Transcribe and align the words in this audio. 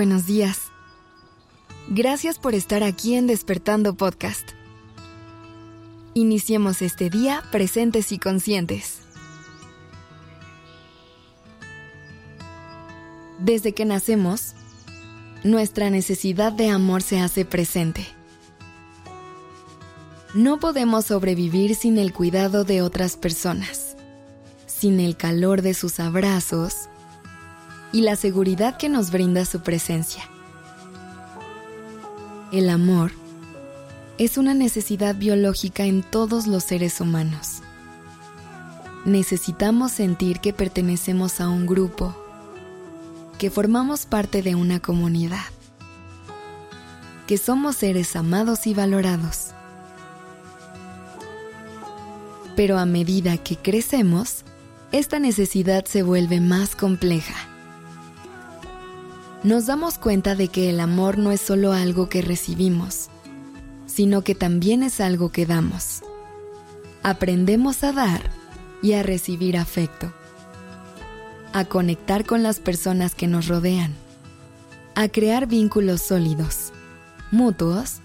buenos 0.00 0.24
días. 0.24 0.70
Gracias 1.90 2.38
por 2.38 2.54
estar 2.54 2.82
aquí 2.82 3.16
en 3.16 3.26
Despertando 3.26 3.92
Podcast. 3.92 4.48
Iniciemos 6.14 6.80
este 6.80 7.10
día 7.10 7.42
presentes 7.52 8.10
y 8.10 8.18
conscientes. 8.18 9.00
Desde 13.40 13.74
que 13.74 13.84
nacemos, 13.84 14.54
nuestra 15.44 15.90
necesidad 15.90 16.50
de 16.50 16.70
amor 16.70 17.02
se 17.02 17.20
hace 17.20 17.44
presente. 17.44 18.06
No 20.32 20.60
podemos 20.60 21.04
sobrevivir 21.04 21.74
sin 21.74 21.98
el 21.98 22.14
cuidado 22.14 22.64
de 22.64 22.80
otras 22.80 23.18
personas, 23.18 23.98
sin 24.66 24.98
el 24.98 25.18
calor 25.18 25.60
de 25.60 25.74
sus 25.74 26.00
abrazos 26.00 26.88
y 27.92 28.02
la 28.02 28.16
seguridad 28.16 28.76
que 28.76 28.88
nos 28.88 29.10
brinda 29.10 29.44
su 29.44 29.60
presencia. 29.60 30.22
El 32.52 32.68
amor 32.68 33.12
es 34.18 34.38
una 34.38 34.54
necesidad 34.54 35.14
biológica 35.14 35.84
en 35.84 36.02
todos 36.02 36.46
los 36.46 36.64
seres 36.64 37.00
humanos. 37.00 37.62
Necesitamos 39.04 39.92
sentir 39.92 40.40
que 40.40 40.52
pertenecemos 40.52 41.40
a 41.40 41.48
un 41.48 41.66
grupo, 41.66 42.14
que 43.38 43.50
formamos 43.50 44.04
parte 44.04 44.42
de 44.42 44.54
una 44.54 44.78
comunidad, 44.78 45.46
que 47.26 47.38
somos 47.38 47.76
seres 47.76 48.14
amados 48.14 48.66
y 48.66 48.74
valorados. 48.74 49.52
Pero 52.56 52.78
a 52.78 52.84
medida 52.84 53.38
que 53.38 53.56
crecemos, 53.56 54.44
esta 54.92 55.18
necesidad 55.18 55.86
se 55.86 56.02
vuelve 56.02 56.40
más 56.40 56.76
compleja 56.76 57.49
nos 59.42 59.64
damos 59.66 59.96
cuenta 59.96 60.34
de 60.34 60.48
que 60.48 60.68
el 60.68 60.80
amor 60.80 61.16
no 61.16 61.32
es 61.32 61.40
solo 61.40 61.72
algo 61.72 62.08
que 62.10 62.20
recibimos, 62.20 63.08
sino 63.86 64.22
que 64.22 64.34
también 64.34 64.82
es 64.82 65.00
algo 65.00 65.32
que 65.32 65.46
damos. 65.46 66.02
Aprendemos 67.02 67.82
a 67.82 67.92
dar 67.92 68.30
y 68.82 68.92
a 68.92 69.02
recibir 69.02 69.56
afecto, 69.56 70.12
a 71.54 71.64
conectar 71.64 72.26
con 72.26 72.42
las 72.42 72.60
personas 72.60 73.14
que 73.14 73.26
nos 73.26 73.48
rodean, 73.48 73.94
a 74.94 75.08
crear 75.08 75.46
vínculos 75.46 76.02
sólidos, 76.02 76.72
mutuos 77.30 78.00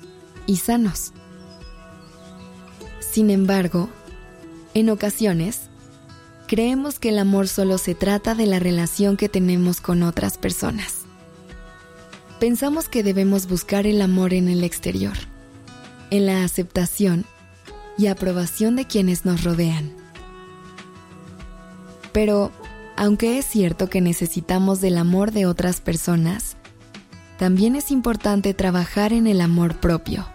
y 0.45 0.57
sanos. 0.57 1.11
Sin 3.01 3.29
embargo, 3.29 3.89
en 4.73 4.89
ocasiones, 4.89 5.63
creemos 6.47 6.97
que 6.97 7.09
el 7.09 7.19
amor 7.19 7.49
solo 7.49 7.77
se 7.77 7.93
trata 7.93 8.35
de 8.35 8.45
la 8.45 8.59
relación 8.59 9.17
que 9.17 9.27
tenemos 9.27 9.81
con 9.81 10.01
otras 10.01 10.37
personas 10.37 11.04
pensamos 12.39 12.89
que 12.89 13.03
debemos 13.03 13.47
buscar 13.47 13.87
el 13.87 14.01
amor 14.01 14.33
en 14.33 14.49
el 14.49 14.63
exterior, 14.63 15.13
en 16.09 16.25
la 16.25 16.43
aceptación 16.43 17.25
y 17.97 18.07
aprobación 18.07 18.75
de 18.75 18.85
quienes 18.85 19.25
nos 19.25 19.43
rodean. 19.43 19.93
Pero, 22.11 22.51
aunque 22.97 23.37
es 23.37 23.45
cierto 23.45 23.89
que 23.89 24.01
necesitamos 24.01 24.81
del 24.81 24.97
amor 24.97 25.31
de 25.31 25.45
otras 25.45 25.81
personas, 25.81 26.57
también 27.37 27.75
es 27.75 27.91
importante 27.91 28.53
trabajar 28.53 29.11
en 29.13 29.27
el 29.27 29.41
amor 29.41 29.79
propio. 29.79 30.27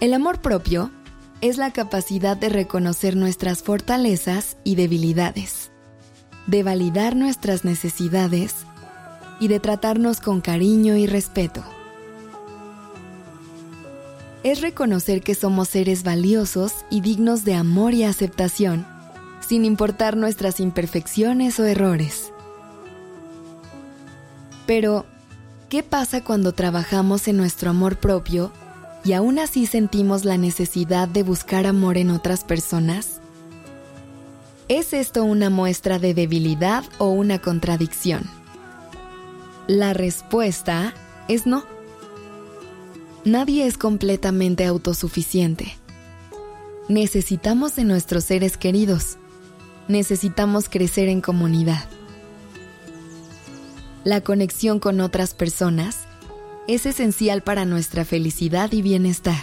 El 0.00 0.14
amor 0.14 0.40
propio 0.40 0.90
es 1.42 1.58
la 1.58 1.72
capacidad 1.72 2.36
de 2.36 2.48
reconocer 2.48 3.16
nuestras 3.16 3.62
fortalezas 3.62 4.56
y 4.64 4.74
debilidades 4.74 5.59
de 6.50 6.64
validar 6.64 7.14
nuestras 7.14 7.64
necesidades 7.64 8.66
y 9.38 9.46
de 9.46 9.60
tratarnos 9.60 10.20
con 10.20 10.40
cariño 10.40 10.96
y 10.96 11.06
respeto. 11.06 11.62
Es 14.42 14.60
reconocer 14.60 15.22
que 15.22 15.36
somos 15.36 15.68
seres 15.68 16.02
valiosos 16.02 16.72
y 16.90 17.02
dignos 17.02 17.44
de 17.44 17.54
amor 17.54 17.94
y 17.94 18.02
aceptación, 18.02 18.84
sin 19.46 19.64
importar 19.64 20.16
nuestras 20.16 20.58
imperfecciones 20.58 21.60
o 21.60 21.66
errores. 21.66 22.32
Pero, 24.66 25.06
¿qué 25.68 25.84
pasa 25.84 26.24
cuando 26.24 26.52
trabajamos 26.52 27.28
en 27.28 27.36
nuestro 27.36 27.70
amor 27.70 27.96
propio 27.98 28.50
y 29.04 29.12
aún 29.12 29.38
así 29.38 29.66
sentimos 29.66 30.24
la 30.24 30.36
necesidad 30.36 31.06
de 31.06 31.22
buscar 31.22 31.66
amor 31.66 31.96
en 31.96 32.10
otras 32.10 32.42
personas? 32.42 33.19
¿Es 34.70 34.92
esto 34.92 35.24
una 35.24 35.50
muestra 35.50 35.98
de 35.98 36.14
debilidad 36.14 36.84
o 36.98 37.06
una 37.06 37.40
contradicción? 37.40 38.22
La 39.66 39.94
respuesta 39.94 40.94
es 41.26 41.44
no. 41.44 41.64
Nadie 43.24 43.66
es 43.66 43.76
completamente 43.76 44.64
autosuficiente. 44.64 45.76
Necesitamos 46.88 47.74
de 47.74 47.82
nuestros 47.82 48.22
seres 48.22 48.56
queridos. 48.56 49.16
Necesitamos 49.88 50.68
crecer 50.68 51.08
en 51.08 51.20
comunidad. 51.20 51.88
La 54.04 54.20
conexión 54.20 54.78
con 54.78 55.00
otras 55.00 55.34
personas 55.34 56.04
es 56.68 56.86
esencial 56.86 57.42
para 57.42 57.64
nuestra 57.64 58.04
felicidad 58.04 58.70
y 58.70 58.82
bienestar. 58.82 59.42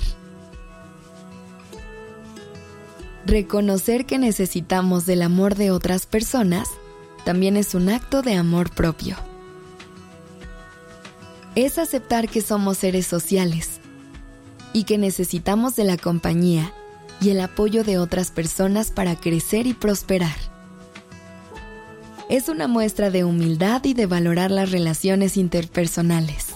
Reconocer 3.28 4.06
que 4.06 4.20
necesitamos 4.20 5.06
del 5.06 5.22
amor 5.22 5.56
de 5.56 5.70
otras 5.70 6.06
personas 6.06 6.70
también 7.26 7.58
es 7.58 7.76
un 7.76 7.90
acto 7.90 8.22
de 8.22 8.36
amor 8.36 8.72
propio. 8.72 9.18
Es 11.54 11.78
aceptar 11.78 12.30
que 12.30 12.40
somos 12.40 12.78
seres 12.78 13.06
sociales 13.06 13.82
y 14.72 14.86
que 14.86 14.98
necesitamos 14.98 15.76
de 15.76 15.84
la 15.84 15.98
compañía 15.98 16.72
y 17.20 17.32
el 17.32 17.42
apoyo 17.42 17.84
de 17.84 17.98
otras 17.98 18.32
personas 18.32 18.92
para 18.92 19.18
crecer 19.18 19.68
y 19.68 19.74
prosperar. 19.74 20.38
Es 22.30 22.48
una 22.48 22.70
muestra 22.70 23.10
de 23.10 23.26
humildad 23.26 23.84
y 23.84 23.94
de 23.94 24.06
valorar 24.06 24.52
las 24.52 24.72
relaciones 24.72 25.36
interpersonales. 25.36 26.47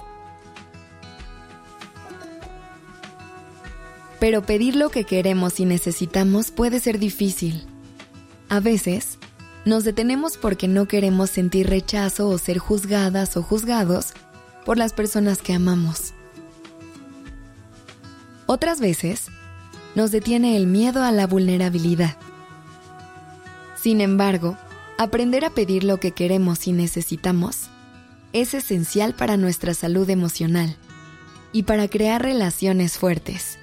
Pero 4.21 4.43
pedir 4.43 4.75
lo 4.75 4.89
que 4.89 5.03
queremos 5.03 5.59
y 5.59 5.65
necesitamos 5.65 6.51
puede 6.51 6.79
ser 6.79 6.99
difícil. 6.99 7.65
A 8.49 8.59
veces, 8.59 9.17
nos 9.65 9.83
detenemos 9.83 10.37
porque 10.37 10.67
no 10.67 10.87
queremos 10.87 11.31
sentir 11.31 11.67
rechazo 11.67 12.29
o 12.29 12.37
ser 12.37 12.59
juzgadas 12.59 13.35
o 13.35 13.41
juzgados 13.41 14.13
por 14.63 14.77
las 14.77 14.93
personas 14.93 15.39
que 15.39 15.53
amamos. 15.53 16.13
Otras 18.45 18.79
veces, 18.79 19.25
nos 19.95 20.11
detiene 20.11 20.55
el 20.55 20.67
miedo 20.67 21.01
a 21.01 21.11
la 21.11 21.25
vulnerabilidad. 21.25 22.15
Sin 23.75 24.01
embargo, 24.01 24.55
aprender 24.99 25.45
a 25.45 25.49
pedir 25.49 25.83
lo 25.83 25.99
que 25.99 26.11
queremos 26.11 26.67
y 26.67 26.73
necesitamos 26.73 27.71
es 28.33 28.53
esencial 28.53 29.15
para 29.15 29.35
nuestra 29.35 29.73
salud 29.73 30.07
emocional 30.11 30.77
y 31.53 31.63
para 31.63 31.87
crear 31.87 32.21
relaciones 32.21 32.99
fuertes. 32.99 33.57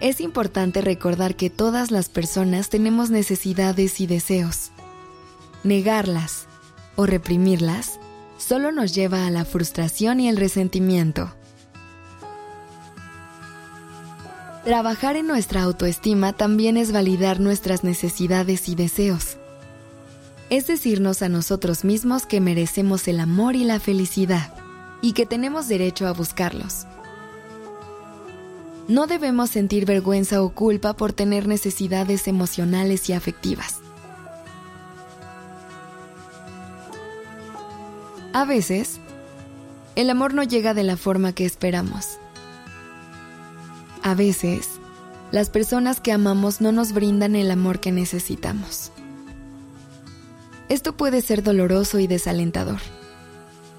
Es 0.00 0.22
importante 0.22 0.80
recordar 0.80 1.36
que 1.36 1.50
todas 1.50 1.90
las 1.90 2.08
personas 2.08 2.70
tenemos 2.70 3.10
necesidades 3.10 4.00
y 4.00 4.06
deseos. 4.06 4.70
Negarlas 5.62 6.46
o 6.96 7.04
reprimirlas 7.04 8.00
solo 8.38 8.72
nos 8.72 8.94
lleva 8.94 9.26
a 9.26 9.30
la 9.30 9.44
frustración 9.44 10.18
y 10.18 10.28
el 10.28 10.38
resentimiento. 10.38 11.34
Trabajar 14.64 15.16
en 15.16 15.26
nuestra 15.26 15.62
autoestima 15.62 16.32
también 16.32 16.78
es 16.78 16.92
validar 16.92 17.38
nuestras 17.38 17.84
necesidades 17.84 18.70
y 18.70 18.74
deseos. 18.74 19.36
Es 20.48 20.66
decirnos 20.66 21.20
a 21.20 21.28
nosotros 21.28 21.84
mismos 21.84 22.24
que 22.24 22.40
merecemos 22.40 23.06
el 23.06 23.20
amor 23.20 23.54
y 23.54 23.64
la 23.64 23.80
felicidad 23.80 24.54
y 25.02 25.12
que 25.12 25.26
tenemos 25.26 25.68
derecho 25.68 26.06
a 26.06 26.12
buscarlos. 26.12 26.86
No 28.88 29.06
debemos 29.06 29.50
sentir 29.50 29.86
vergüenza 29.86 30.42
o 30.42 30.50
culpa 30.50 30.94
por 30.94 31.12
tener 31.12 31.46
necesidades 31.46 32.26
emocionales 32.26 33.08
y 33.08 33.12
afectivas. 33.12 33.80
A 38.32 38.44
veces, 38.44 39.00
el 39.96 40.10
amor 40.10 40.34
no 40.34 40.42
llega 40.42 40.74
de 40.74 40.84
la 40.84 40.96
forma 40.96 41.32
que 41.32 41.44
esperamos. 41.44 42.18
A 44.02 44.14
veces, 44.14 44.68
las 45.30 45.50
personas 45.50 46.00
que 46.00 46.12
amamos 46.12 46.60
no 46.60 46.72
nos 46.72 46.92
brindan 46.92 47.36
el 47.36 47.50
amor 47.50 47.80
que 47.80 47.92
necesitamos. 47.92 48.92
Esto 50.68 50.96
puede 50.96 51.20
ser 51.22 51.42
doloroso 51.42 51.98
y 51.98 52.06
desalentador, 52.06 52.78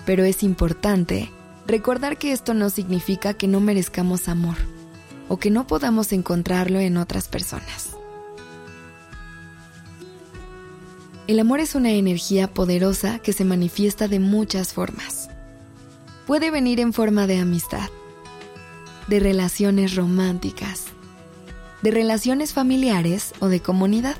pero 0.05 0.23
es 0.25 0.43
importante 0.43 1.31
recordar 1.65 2.17
que 2.17 2.33
esto 2.33 2.53
no 2.53 2.69
significa 2.69 3.33
que 3.33 3.47
no 3.47 3.61
merezcamos 3.61 4.27
amor 4.27 4.57
o 5.31 5.37
que 5.37 5.49
no 5.49 5.65
podamos 5.65 6.11
encontrarlo 6.11 6.81
en 6.81 6.97
otras 6.97 7.29
personas. 7.29 7.91
El 11.25 11.39
amor 11.39 11.61
es 11.61 11.73
una 11.73 11.91
energía 11.91 12.53
poderosa 12.53 13.19
que 13.19 13.31
se 13.31 13.45
manifiesta 13.45 14.09
de 14.09 14.19
muchas 14.19 14.73
formas. 14.73 15.29
Puede 16.27 16.51
venir 16.51 16.81
en 16.81 16.91
forma 16.91 17.27
de 17.27 17.39
amistad, 17.39 17.89
de 19.07 19.21
relaciones 19.21 19.95
románticas, 19.95 20.87
de 21.81 21.91
relaciones 21.91 22.51
familiares 22.51 23.33
o 23.39 23.47
de 23.47 23.61
comunidad. 23.61 24.17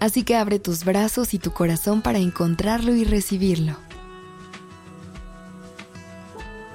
Así 0.00 0.22
que 0.22 0.36
abre 0.36 0.58
tus 0.58 0.84
brazos 0.84 1.32
y 1.32 1.38
tu 1.38 1.52
corazón 1.52 2.02
para 2.02 2.18
encontrarlo 2.18 2.94
y 2.94 3.04
recibirlo. 3.04 3.87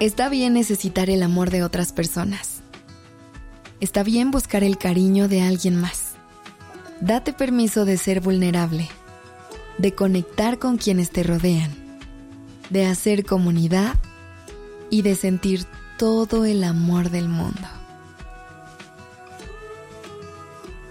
Está 0.03 0.27
bien 0.27 0.51
necesitar 0.53 1.09
el 1.09 1.23
amor 1.23 1.50
de 1.50 1.63
otras 1.63 1.94
personas. 1.94 2.61
Está 3.79 4.03
bien 4.03 4.31
buscar 4.31 4.61
el 4.61 4.77
cariño 4.77 5.29
de 5.29 5.41
alguien 5.41 5.77
más. 5.77 6.15
Date 7.00 7.31
permiso 7.31 7.85
de 7.85 7.95
ser 7.95 8.19
vulnerable, 8.19 8.89
de 9.77 9.95
conectar 9.95 10.59
con 10.59 10.75
quienes 10.75 11.09
te 11.09 11.23
rodean, 11.23 11.71
de 12.69 12.85
hacer 12.85 13.23
comunidad 13.23 13.95
y 14.89 15.03
de 15.03 15.15
sentir 15.15 15.63
todo 15.97 16.44
el 16.44 16.65
amor 16.65 17.09
del 17.09 17.29
mundo. 17.29 17.65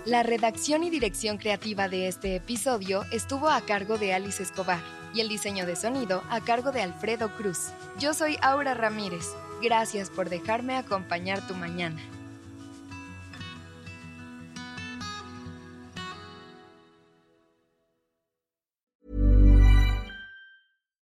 La 0.07 0.23
redacción 0.23 0.85
y 0.85 0.89
dirección 0.89 1.37
creativa 1.37 1.91
de 1.91 2.09
este 2.09 2.37
episodio 2.37 3.05
estuvo 3.13 3.51
a 3.51 3.61
cargo 3.61 3.99
de 3.99 4.15
Alice 4.15 4.43
Escobar 4.43 5.02
y 5.15 5.21
el 5.21 5.29
diseño 5.29 5.67
de 5.67 5.77
sonido 5.77 6.23
a 6.31 6.41
cargo 6.41 6.73
de 6.73 6.83
Alfredo 6.83 7.29
Cruz. 7.37 7.71
Yo 7.99 8.15
soy 8.15 8.39
Aura 8.43 8.75
Ramírez. 8.75 9.35
Gracias 9.63 10.11
por 10.11 10.29
dejarme 10.29 10.77
acompañar 10.77 11.47
tu 11.47 11.55
mañana. 11.55 12.01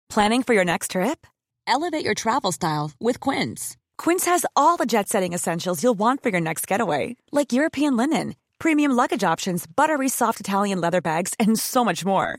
Planning 0.09 0.43
for 0.43 0.55
your 0.55 0.65
next 0.65 0.93
trip? 0.93 1.27
Elevate 1.67 2.05
your 2.05 2.15
travel 2.15 2.51
style 2.51 2.91
with 2.99 3.21
Quince. 3.21 3.77
Quince 3.99 4.25
has 4.25 4.45
all 4.57 4.77
the 4.77 4.87
jet 4.87 5.09
setting 5.09 5.33
essentials 5.33 5.83
you'll 5.83 5.99
want 5.99 6.23
for 6.23 6.31
your 6.31 6.41
next 6.41 6.67
getaway, 6.67 7.17
like 7.31 7.53
European 7.53 7.97
linen 7.97 8.35
premium 8.59 8.93
luggage 8.93 9.25
options, 9.25 9.67
buttery 9.67 10.09
soft 10.09 10.41
Italian 10.41 10.81
leather 10.81 11.01
bags, 11.01 11.35
and 11.39 11.59
so 11.59 11.85
much 11.85 12.05
more. 12.05 12.39